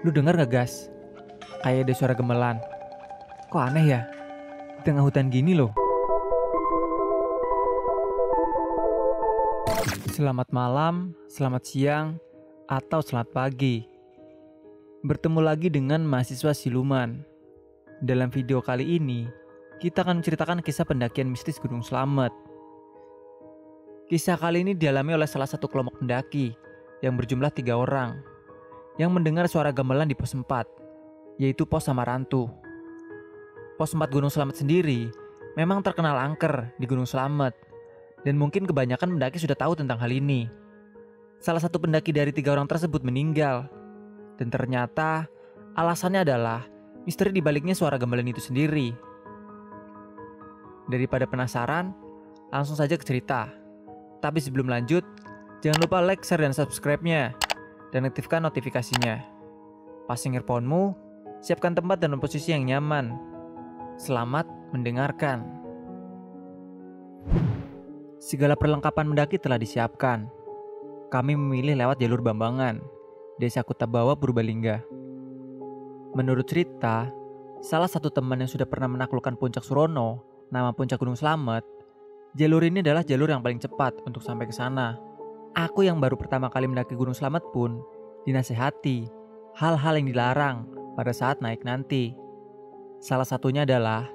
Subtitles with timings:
[0.00, 0.88] Lu dengar gak gas?
[1.60, 2.56] Kayak ada suara gemelan.
[3.52, 4.00] Kok aneh ya?
[4.80, 5.76] Di tengah hutan gini loh.
[10.08, 12.16] Selamat malam, selamat siang,
[12.64, 13.84] atau selamat pagi.
[15.04, 17.20] Bertemu lagi dengan mahasiswa siluman.
[18.00, 19.28] Dalam video kali ini,
[19.84, 22.32] kita akan menceritakan kisah pendakian mistis Gunung Slamet.
[24.08, 26.56] Kisah kali ini dialami oleh salah satu kelompok pendaki
[27.04, 28.39] yang berjumlah tiga orang
[29.00, 30.44] yang mendengar suara gamelan di pos 4,
[31.40, 32.52] yaitu pos Samarantu.
[33.80, 35.08] Pos 4 Gunung Slamet sendiri
[35.56, 37.56] memang terkenal angker di Gunung Slamet,
[38.28, 40.52] dan mungkin kebanyakan pendaki sudah tahu tentang hal ini.
[41.40, 43.72] Salah satu pendaki dari tiga orang tersebut meninggal,
[44.36, 45.24] dan ternyata
[45.80, 46.68] alasannya adalah
[47.08, 48.92] misteri di baliknya suara gamelan itu sendiri.
[50.92, 51.96] Daripada penasaran,
[52.52, 53.48] langsung saja ke cerita.
[54.20, 55.00] Tapi sebelum lanjut,
[55.64, 57.32] jangan lupa like, share, dan subscribe-nya
[57.90, 59.22] dan aktifkan notifikasinya.
[60.06, 60.94] Pasang earphone-mu,
[61.42, 63.14] siapkan tempat dan posisi yang nyaman.
[63.98, 65.44] Selamat mendengarkan.
[68.18, 70.30] Segala perlengkapan mendaki telah disiapkan.
[71.10, 72.78] Kami memilih lewat jalur Bambangan,
[73.42, 74.86] Desa Kutabawa, Purbalingga.
[76.14, 77.10] Menurut cerita,
[77.58, 80.22] salah satu teman yang sudah pernah menaklukkan puncak Surono,
[80.54, 81.66] nama puncak Gunung Slamet,
[82.38, 85.09] jalur ini adalah jalur yang paling cepat untuk sampai ke sana.
[85.50, 87.82] Aku yang baru pertama kali mendaki Gunung Slamet pun
[88.22, 89.10] dinasehati
[89.58, 90.56] hal-hal yang dilarang
[90.94, 92.14] pada saat naik nanti.
[93.02, 94.06] Salah satunya adalah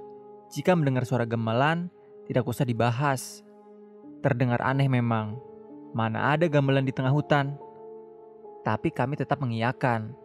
[0.48, 1.92] jika mendengar suara gemelan
[2.30, 3.44] tidak usah dibahas.
[4.24, 5.38] Terdengar aneh memang,
[5.92, 7.60] mana ada gamelan di tengah hutan.
[8.64, 10.16] Tapi kami tetap mengiyakan.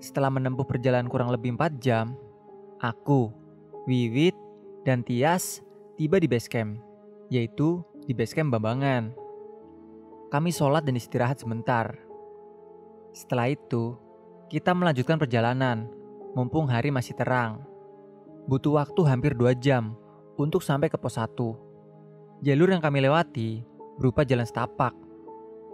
[0.00, 2.16] Setelah menempuh perjalanan kurang lebih 4 jam,
[2.80, 3.32] aku,
[3.86, 4.34] Wiwit,
[4.84, 5.60] dan Tias
[5.96, 6.80] tiba di base camp,
[7.28, 9.19] yaitu di base camp Bambangan.
[10.30, 11.90] Kami sholat dan istirahat sebentar.
[13.10, 13.98] Setelah itu,
[14.46, 15.90] kita melanjutkan perjalanan,
[16.38, 17.66] mumpung hari masih terang.
[18.46, 19.98] Butuh waktu hampir dua jam
[20.38, 21.34] untuk sampai ke pos 1.
[22.46, 23.66] Jalur yang kami lewati
[23.98, 24.94] berupa jalan setapak.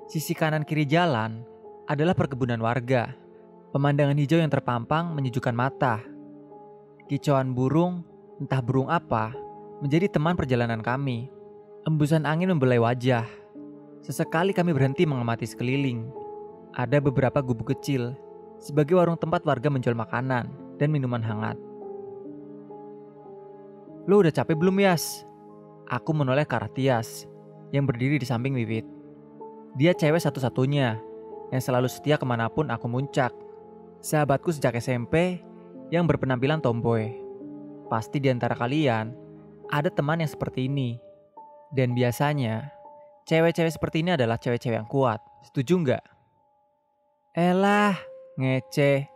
[0.08, 1.44] Sisi kanan kiri jalan
[1.84, 3.12] adalah perkebunan warga.
[3.76, 6.00] Pemandangan hijau yang terpampang menyejukkan mata.
[7.12, 8.08] Kicauan burung,
[8.40, 9.36] entah burung apa,
[9.84, 11.28] menjadi teman perjalanan kami.
[11.84, 13.44] Embusan angin membelai wajah
[14.06, 16.06] Sesekali kami berhenti mengamati sekeliling.
[16.78, 18.14] Ada beberapa gubuk kecil
[18.62, 20.46] sebagai warung tempat warga menjual makanan
[20.78, 21.58] dan minuman hangat.
[24.06, 25.26] Lo udah capek belum Yas?
[25.90, 27.26] Aku menoleh ke arah Tias
[27.74, 28.86] yang berdiri di samping Wiwit.
[29.74, 31.02] Dia cewek satu-satunya
[31.50, 33.34] yang selalu setia ke mana pun aku muncak.
[33.98, 35.42] Sahabatku sejak SMP
[35.90, 37.10] yang berpenampilan tomboy.
[37.90, 39.10] Pasti di antara kalian
[39.66, 41.02] ada teman yang seperti ini.
[41.74, 42.75] Dan biasanya
[43.26, 45.18] Cewek-cewek seperti ini adalah cewek-cewek yang kuat.
[45.50, 46.04] Setuju nggak?
[47.34, 47.98] Elah,
[48.38, 49.10] ngece.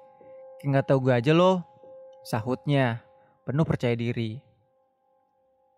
[0.67, 1.63] Nggak tahu gue aja loh.
[2.27, 3.07] Sahutnya,
[3.47, 4.43] penuh percaya diri.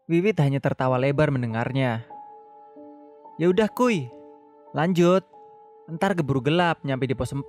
[0.08, 2.08] Wiwit hanya tertawa lebar mendengarnya.
[3.36, 4.08] Ya udah kuy,
[4.72, 5.28] lanjut.
[5.92, 7.44] Ntar keburu gelap nyampe di pos 4.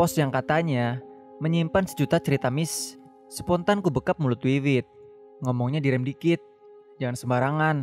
[0.00, 0.96] Pos yang katanya
[1.44, 2.96] menyimpan sejuta cerita mis.
[3.28, 4.88] Spontan ku bekap mulut Wiwit.
[5.44, 6.40] Ngomongnya direm dikit.
[6.96, 7.76] Jangan sembarangan.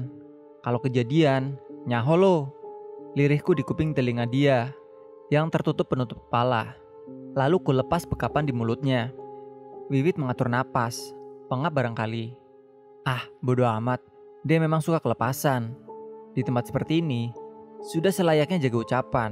[0.63, 2.35] Kalau kejadian, Nyaho lo,
[3.11, 4.71] lirihku di kuping telinga dia
[5.27, 6.79] yang tertutup penutup kepala.
[7.35, 9.11] Lalu ku lepas bekapan di mulutnya.
[9.91, 11.11] Wiwit mengatur napas,
[11.51, 12.39] pengap barangkali.
[13.03, 13.99] Ah, bodoh amat.
[14.47, 15.75] Dia memang suka kelepasan.
[16.31, 17.35] Di tempat seperti ini,
[17.83, 19.31] sudah selayaknya jaga ucapan.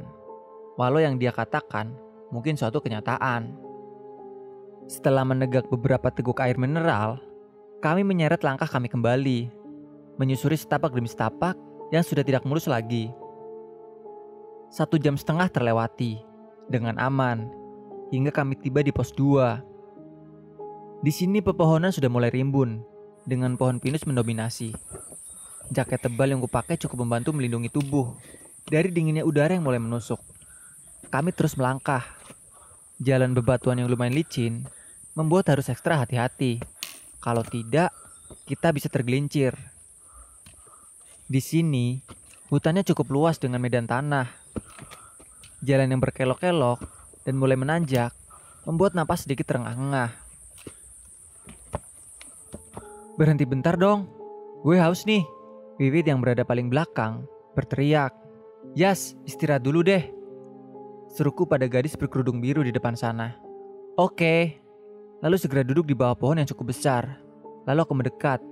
[0.75, 1.95] Walau yang dia katakan
[2.35, 3.47] mungkin suatu kenyataan.
[4.91, 7.23] Setelah menegak beberapa teguk air mineral,
[7.79, 9.47] kami menyeret langkah kami kembali.
[10.19, 13.11] Menyusuri setapak demi setapak yang sudah tidak mulus lagi.
[14.71, 16.23] Satu jam setengah terlewati
[16.71, 17.51] dengan aman
[18.09, 21.03] hingga kami tiba di pos 2.
[21.03, 22.79] Di sini pepohonan sudah mulai rimbun
[23.27, 24.71] dengan pohon pinus mendominasi.
[25.71, 28.15] Jaket tebal yang kupakai cukup membantu melindungi tubuh
[28.67, 30.19] dari dinginnya udara yang mulai menusuk.
[31.11, 32.03] Kami terus melangkah.
[33.01, 34.63] Jalan bebatuan yang lumayan licin
[35.17, 36.61] membuat harus ekstra hati-hati.
[37.19, 37.91] Kalau tidak,
[38.45, 39.57] kita bisa tergelincir.
[41.31, 41.95] Di sini,
[42.51, 44.27] hutannya cukup luas dengan medan tanah.
[45.63, 46.83] Jalan yang berkelok-kelok
[47.23, 48.11] dan mulai menanjak
[48.67, 50.11] membuat napas sedikit terengah-engah.
[53.15, 54.11] Berhenti bentar dong,
[54.59, 55.23] gue haus nih.
[55.79, 57.23] Wiwit yang berada paling belakang
[57.55, 58.11] berteriak,
[58.75, 60.11] Yas, istirahat dulu deh.
[61.15, 63.39] Seruku pada gadis berkerudung biru di depan sana.
[63.95, 64.59] Oke.
[65.23, 67.23] Lalu segera duduk di bawah pohon yang cukup besar.
[67.63, 68.43] Lalu aku mendekat,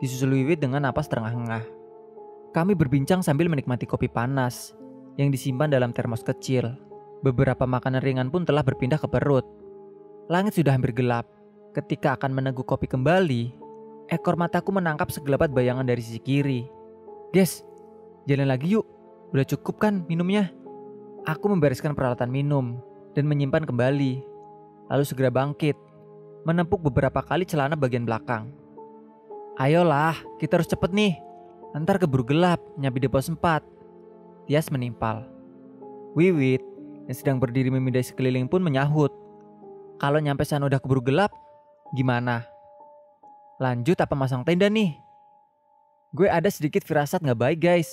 [0.00, 1.81] disusul Wiwit dengan napas terengah-engah.
[2.52, 4.76] Kami berbincang sambil menikmati kopi panas
[5.16, 6.76] yang disimpan dalam termos kecil.
[7.24, 9.48] Beberapa makanan ringan pun telah berpindah ke perut.
[10.28, 11.24] Langit sudah hampir gelap.
[11.72, 13.56] Ketika akan meneguk kopi kembali,
[14.12, 16.68] ekor mataku menangkap segelabat bayangan dari sisi kiri.
[17.32, 17.64] Guys,
[18.28, 18.84] jalan lagi yuk.
[19.32, 20.52] Udah cukup kan minumnya?
[21.24, 22.76] Aku membereskan peralatan minum
[23.16, 24.20] dan menyimpan kembali.
[24.92, 25.72] Lalu segera bangkit,
[26.44, 28.52] menempuk beberapa kali celana bagian belakang.
[29.56, 31.31] Ayolah, kita harus cepet nih.
[31.72, 33.64] Ntar keburu gelap, nyampe di pos 4.
[34.44, 35.24] Tias menimpal.
[36.12, 36.60] Wiwit
[37.08, 39.08] yang sedang berdiri memindai sekeliling pun menyahut.
[39.96, 41.32] Kalau nyampe sana udah keburu gelap,
[41.96, 42.44] gimana?
[43.56, 44.92] Lanjut apa masang tenda nih?
[46.12, 47.88] Gue ada sedikit firasat gak baik guys.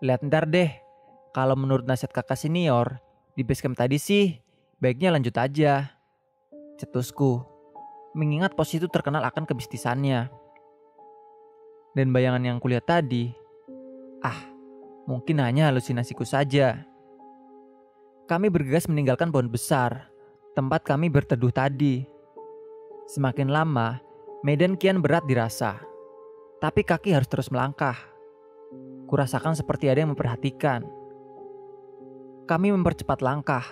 [0.00, 0.72] Lihat ntar deh,
[1.36, 2.96] kalau menurut nasihat kakak senior,
[3.36, 4.40] di basecamp tadi sih,
[4.80, 5.92] baiknya lanjut aja.
[6.80, 7.44] Cetusku,
[8.16, 10.32] mengingat pos itu terkenal akan kebisnisannya.
[11.98, 13.34] Dan bayangan yang kulihat tadi,
[14.22, 14.38] ah,
[15.10, 16.86] mungkin hanya halusinasiku saja.
[18.30, 20.06] Kami bergegas meninggalkan pohon besar,
[20.54, 22.06] tempat kami berteduh tadi.
[23.10, 23.98] Semakin lama,
[24.46, 25.82] medan kian berat dirasa.
[26.62, 27.98] Tapi kaki harus terus melangkah.
[29.10, 30.86] Kurasakan seperti ada yang memperhatikan.
[32.46, 33.66] Kami mempercepat langkah,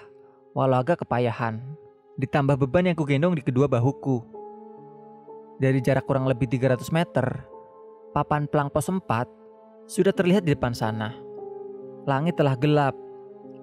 [0.50, 1.62] walau agak kepayahan.
[2.18, 4.18] Ditambah beban yang kugendong di kedua bahuku.
[5.62, 7.55] Dari jarak kurang lebih 300 meter,
[8.16, 9.04] papan pelang pos 4
[9.84, 11.12] sudah terlihat di depan sana.
[12.08, 12.96] Langit telah gelap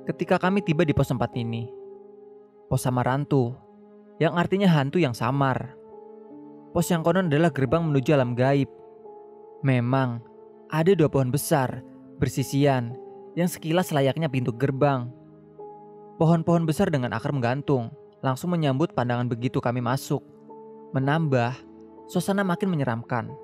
[0.06, 1.66] ketika kami tiba di pos 4 ini.
[2.70, 3.58] Pos Samarantu,
[4.22, 5.74] yang artinya hantu yang samar.
[6.70, 8.70] Pos yang konon adalah gerbang menuju alam gaib.
[9.66, 10.22] Memang,
[10.70, 11.82] ada dua pohon besar,
[12.22, 12.94] bersisian,
[13.34, 15.10] yang sekilas layaknya pintu gerbang.
[16.22, 17.90] Pohon-pohon besar dengan akar menggantung,
[18.22, 20.22] langsung menyambut pandangan begitu kami masuk.
[20.94, 21.58] Menambah,
[22.06, 23.43] suasana makin menyeramkan.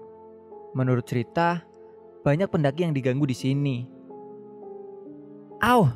[0.77, 1.65] Menurut cerita,
[2.21, 3.77] banyak pendaki yang diganggu di sini.
[5.59, 5.89] Au!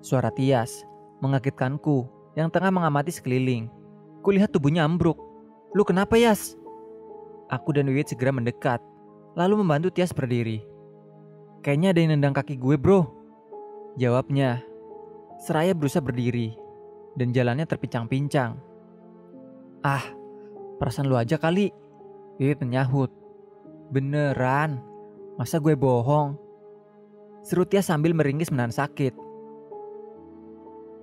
[0.00, 0.86] Suara Tias
[1.18, 2.06] mengagetkanku
[2.38, 3.66] yang tengah mengamati sekeliling.
[4.22, 5.18] Kulihat tubuhnya ambruk.
[5.74, 6.54] Lu kenapa Yas?
[7.50, 8.78] Aku dan Wiwit segera mendekat,
[9.34, 10.62] lalu membantu Tias berdiri.
[11.62, 13.10] Kayaknya ada yang nendang kaki gue bro.
[13.98, 14.62] Jawabnya.
[15.36, 16.56] Seraya berusaha berdiri,
[17.18, 18.56] dan jalannya terpincang-pincang.
[19.84, 20.04] Ah,
[20.80, 21.68] perasaan lu aja kali.
[22.40, 23.25] Wiwit menyahut.
[23.90, 24.82] Beneran?
[25.38, 26.34] Masa gue bohong?
[27.46, 29.14] Seru Tias sambil meringis menahan sakit.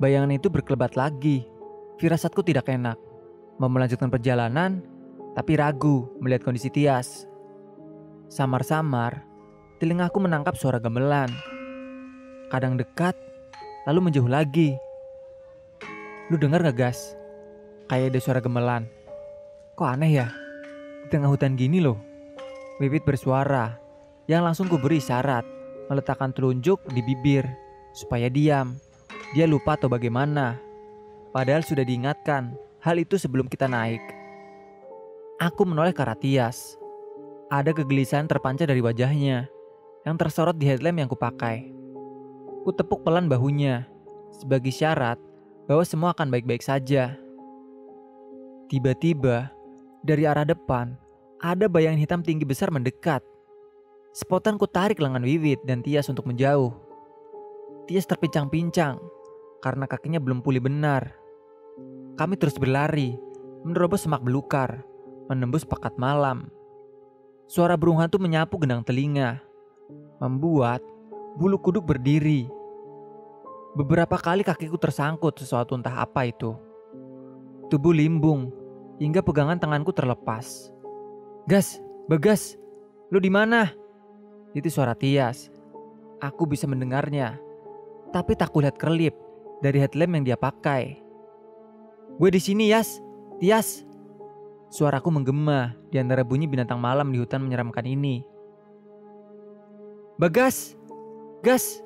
[0.03, 1.47] Bayangan itu berkelebat lagi.
[1.95, 3.00] Firasatku tidak enak.
[3.62, 4.83] Mau melanjutkan perjalanan,
[5.38, 7.24] tapi ragu melihat kondisi Tias.
[8.27, 9.24] Samar-samar,
[9.80, 11.31] telingaku menangkap suara gamelan.
[12.51, 13.15] Kadang dekat,
[13.88, 14.75] lalu menjauh lagi.
[16.27, 17.15] Lu dengar gak gas?
[17.88, 18.89] Kayak ada suara gemelan.
[19.80, 20.27] Kok aneh ya?
[21.06, 22.12] Di tengah hutan gini loh.
[22.81, 23.78] Wibit bersuara,
[24.25, 25.46] yang langsung kuberi syarat
[25.92, 27.46] meletakkan telunjuk di bibir
[27.94, 28.81] supaya diam.
[29.38, 30.58] Dia lupa atau bagaimana.
[31.30, 34.02] Padahal sudah diingatkan hal itu sebelum kita naik.
[35.42, 36.78] Aku menoleh ke arah Tias.
[37.54, 39.46] Ada kegelisahan terpancar dari wajahnya
[40.06, 41.69] yang tersorot di headlamp yang kupakai.
[42.66, 43.86] Ku tepuk pelan bahunya
[44.34, 45.22] sebagai syarat
[45.69, 47.18] bahwa semua akan baik-baik saja.
[48.72, 49.54] Tiba-tiba,
[50.02, 50.98] dari arah depan,
[51.44, 53.19] ada bayangan hitam tinggi besar mendekat.
[54.16, 56.72] Sepotan ku tarik lengan Wiwit dan Tias untuk menjauh.
[57.84, 58.95] Tias terpincang-pincang
[59.60, 61.12] karena kakinya belum pulih benar.
[62.16, 63.19] Kami terus berlari,
[63.68, 64.88] menerobos semak belukar,
[65.28, 66.47] menembus pekat malam.
[67.52, 69.44] Suara burung hantu menyapu gendang telinga,
[70.23, 70.80] membuat
[71.35, 72.47] bulu kuduk berdiri.
[73.76, 76.56] Beberapa kali kakiku tersangkut sesuatu entah apa itu.
[77.68, 78.47] Tubuh limbung
[79.02, 80.71] hingga pegangan tanganku terlepas.
[81.44, 82.56] Gas, Bagas,
[83.12, 83.68] lu di mana?
[84.56, 85.52] Itu suara Tias.
[86.23, 87.35] Aku bisa mendengarnya,
[88.16, 89.12] tapi tak kulihat kerlip
[89.59, 91.04] dari headlamp yang dia pakai.
[92.16, 93.04] Gue di sini, Yas.
[93.44, 93.83] Tias.
[94.71, 98.23] Suaraku menggema di antara bunyi binatang malam di hutan menyeramkan ini.
[100.16, 100.80] Bagas!
[101.44, 101.83] Gas!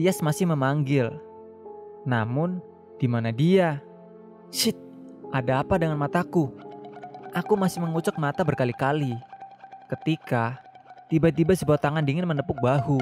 [0.00, 1.12] Tias masih memanggil.
[2.08, 2.64] Namun,
[2.96, 3.84] di mana dia?
[4.48, 4.80] Shit,
[5.28, 6.71] ada apa dengan mataku?
[7.32, 9.16] Aku masih mengucek mata berkali-kali.
[9.88, 10.60] Ketika
[11.08, 13.00] tiba-tiba sebuah tangan dingin menepuk bahu.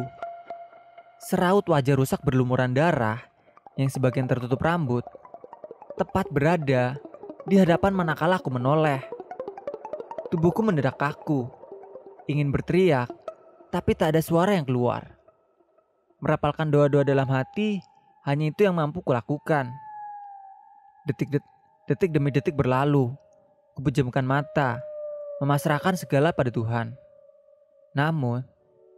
[1.19, 3.19] Seraut wajah rusak berlumuran darah
[3.75, 5.03] yang sebagian tertutup rambut,
[5.99, 6.95] tepat berada
[7.43, 9.03] di hadapan manakala aku menoleh.
[10.31, 11.51] Tubuhku mendadak kaku,
[12.31, 13.11] ingin berteriak,
[13.75, 15.19] tapi tak ada suara yang keluar.
[16.23, 17.83] Merapalkan doa-doa dalam hati,
[18.23, 19.75] hanya itu yang mampu kulakukan.
[21.03, 21.51] Detik, detik,
[21.91, 23.11] detik demi detik berlalu,
[23.77, 24.81] kupejamkan mata,
[25.39, 26.95] memasrahkan segala pada Tuhan.
[27.93, 28.47] Namun,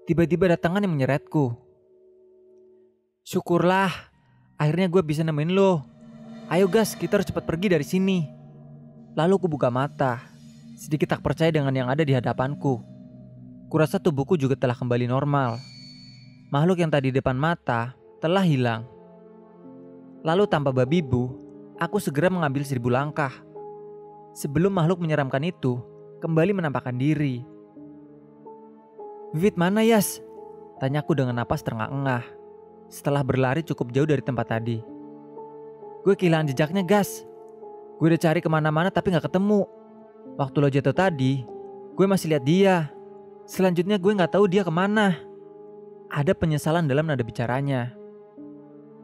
[0.05, 1.57] tiba-tiba datangan yang menyeretku.
[3.23, 4.13] Syukurlah
[4.63, 5.83] Akhirnya gue bisa nemuin lo.
[6.47, 8.31] Ayo gas, kita harus cepat pergi dari sini.
[9.19, 10.23] Lalu aku buka mata,
[10.79, 12.79] sedikit tak percaya dengan yang ada di hadapanku.
[13.67, 15.59] Kurasa tubuhku juga telah kembali normal.
[16.55, 18.87] Makhluk yang tadi di depan mata telah hilang.
[20.23, 21.35] Lalu tanpa babi bu,
[21.83, 23.35] aku segera mengambil seribu langkah.
[24.33, 25.77] Sebelum makhluk menyeramkan itu
[26.25, 27.45] kembali menampakkan diri.
[29.37, 30.25] Vivit mana Yas?
[30.81, 32.25] Tanyaku dengan napas terengah-engah.
[32.89, 34.81] Setelah berlari cukup jauh dari tempat tadi.
[36.03, 37.25] Gue kehilangan jejaknya gas.
[38.01, 39.69] Gue udah cari ke mana-mana tapi gak ketemu.
[40.41, 41.45] Waktu lo jatuh tadi,
[41.93, 42.77] gue masih lihat dia.
[43.45, 45.15] Selanjutnya gue gak tahu dia ke mana.
[46.09, 47.93] Ada penyesalan dalam nada bicaranya.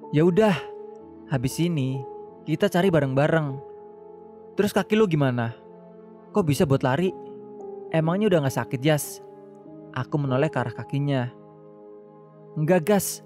[0.08, 0.56] Ya udah,
[1.28, 2.00] habis ini
[2.48, 3.67] kita cari bareng-bareng.
[4.58, 5.54] Terus kaki lo gimana?
[6.34, 7.14] Kok bisa buat lari?
[7.94, 9.22] Emangnya udah gak sakit, Jas?
[9.94, 11.30] Aku menoleh ke arah kakinya.
[12.58, 13.22] Enggak, Gas.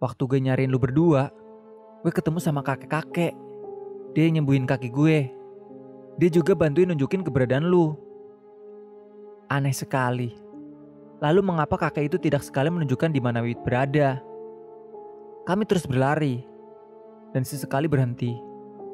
[0.00, 1.28] Waktu gue nyariin lu berdua,
[2.00, 3.36] gue ketemu sama kakek-kakek.
[4.16, 5.28] Dia nyembuhin kaki gue.
[6.16, 7.92] Dia juga bantuin nunjukin keberadaan lu.
[9.52, 10.32] Aneh sekali.
[11.20, 14.24] Lalu mengapa kakek itu tidak sekali menunjukkan di mana Wit berada?
[15.44, 16.40] Kami terus berlari
[17.36, 18.32] dan sesekali berhenti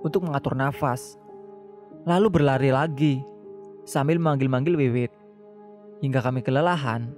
[0.02, 1.21] untuk mengatur nafas.
[2.02, 3.22] Lalu berlari lagi
[3.86, 5.14] sambil manggil-manggil Wiwit.
[6.02, 7.14] Hingga kami kelelahan,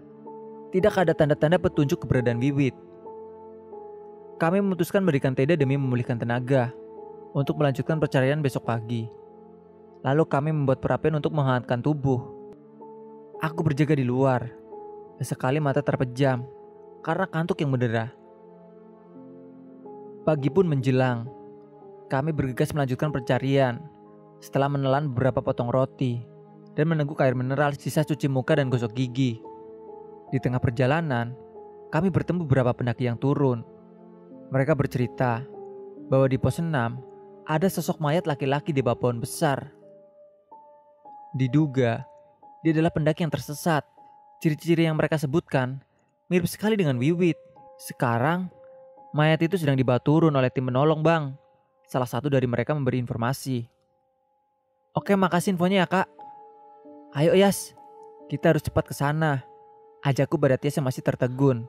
[0.76, 2.76] tidak ada tanda-tanda petunjuk keberadaan Wiwit.
[4.36, 6.68] Kami memutuskan memberikan Teda demi memulihkan tenaga
[7.32, 9.08] untuk melanjutkan percarian besok pagi.
[10.04, 12.20] Lalu kami membuat perapian untuk menghangatkan tubuh.
[13.40, 14.52] Aku berjaga di luar.
[15.24, 16.44] Sekali mata terpejam
[17.00, 18.12] karena kantuk yang mendera.
[20.28, 21.24] Pagi pun menjelang.
[22.12, 23.93] Kami bergegas melanjutkan pencarian
[24.44, 26.20] setelah menelan beberapa potong roti
[26.76, 29.40] dan meneguk air mineral sisa cuci muka dan gosok gigi.
[30.28, 31.32] Di tengah perjalanan,
[31.88, 33.64] kami bertemu beberapa pendaki yang turun.
[34.52, 35.40] Mereka bercerita
[36.12, 36.68] bahwa di pos 6
[37.48, 39.72] ada sosok mayat laki-laki di bawah pohon besar.
[41.32, 42.04] Diduga,
[42.60, 43.88] dia adalah pendaki yang tersesat.
[44.44, 45.80] Ciri-ciri yang mereka sebutkan
[46.28, 47.40] mirip sekali dengan Wiwit.
[47.80, 48.52] Sekarang,
[49.16, 51.32] mayat itu sedang dibawa turun oleh tim menolong, Bang.
[51.88, 53.73] Salah satu dari mereka memberi informasi.
[54.94, 56.06] Oke, makasih infonya ya, Kak.
[57.18, 57.74] Ayo, Yas.
[58.30, 59.42] Kita harus cepat ke sana.
[60.06, 61.66] Ajakku Tias yang masih tertegun.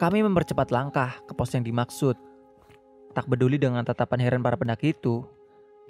[0.00, 2.16] Kami mempercepat langkah ke pos yang dimaksud.
[3.12, 5.20] Tak peduli dengan tatapan heran para pendaki itu,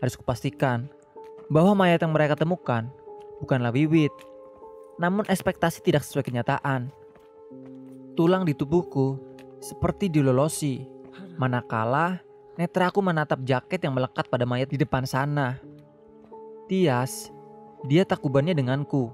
[0.02, 0.90] harus kupastikan
[1.46, 2.90] bahwa mayat yang mereka temukan
[3.38, 4.10] bukanlah Wiwit.
[4.98, 6.90] Namun ekspektasi tidak sesuai kenyataan.
[8.18, 9.14] Tulang di tubuhku
[9.62, 10.82] seperti dilolosi,
[11.38, 12.18] manakala
[12.60, 15.56] netra aku menatap jaket yang melekat pada mayat di depan sana.
[16.68, 17.32] Tias,
[17.88, 19.08] dia takubannya denganku.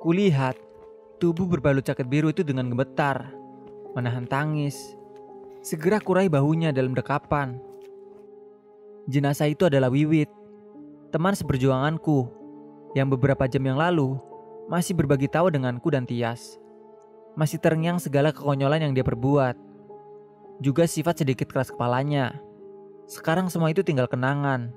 [0.00, 0.56] Kulihat
[1.20, 3.28] tubuh berbalut jaket biru itu dengan gemetar,
[3.92, 4.96] menahan tangis,
[5.66, 7.58] Segera kurai bahunya dalam dekapan.
[9.10, 10.30] Jenazah itu adalah Wiwit,
[11.10, 12.30] teman seperjuanganku,
[12.94, 14.14] yang beberapa jam yang lalu
[14.70, 16.62] masih berbagi tawa denganku dan Tias.
[17.34, 19.58] Masih terngiang segala kekonyolan yang dia perbuat.
[20.62, 22.38] Juga sifat sedikit keras kepalanya.
[23.06, 24.74] Sekarang semua itu tinggal kenangan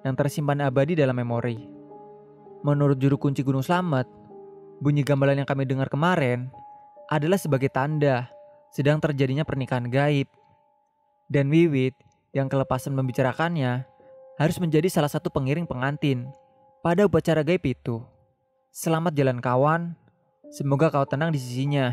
[0.00, 1.60] yang tersimpan abadi dalam memori.
[2.64, 4.08] Menurut juru kunci Gunung Slamet,
[4.80, 6.48] bunyi gamelan yang kami dengar kemarin
[7.12, 8.32] adalah sebagai tanda
[8.72, 10.24] sedang terjadinya pernikahan gaib.
[11.28, 11.92] Dan Wiwit
[12.32, 13.84] yang kelepasan membicarakannya
[14.40, 16.32] harus menjadi salah satu pengiring pengantin
[16.80, 18.00] pada upacara gaib itu.
[18.72, 19.92] Selamat jalan kawan,
[20.48, 21.92] semoga kau tenang di sisinya.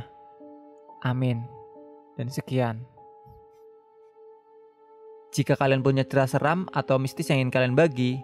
[1.04, 1.44] Amin.
[2.16, 2.92] Dan sekian.
[5.34, 8.22] Jika kalian punya cerita seram atau mistis yang ingin kalian bagi,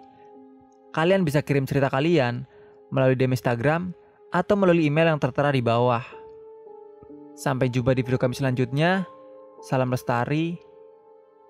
[0.94, 2.46] kalian bisa kirim cerita kalian
[2.94, 3.90] melalui DM Instagram
[4.30, 6.06] atau melalui email yang tertera di bawah.
[7.34, 9.10] Sampai jumpa di video kami selanjutnya.
[9.66, 10.54] Salam lestari,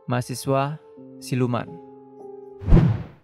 [0.09, 0.81] mahasiswa
[1.21, 1.89] siluman.